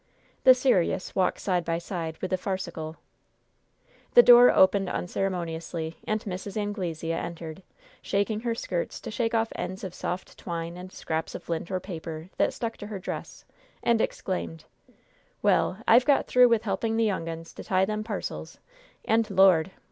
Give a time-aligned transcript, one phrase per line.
[0.45, 2.95] The serious walks side by side with the farcical.
[4.15, 6.57] The door opened unceremoniously, and Mrs.
[6.57, 7.61] Anglesea entered,
[8.01, 11.79] shaking her skirts to shake off ends of soft twine and scraps of lint or
[11.79, 13.45] paper that stuck to her dress,
[13.83, 14.65] and exclaimed:
[15.43, 18.57] "Well, I've got through with helping the young uns to tie them parcels,
[19.05, 19.69] and, Lord!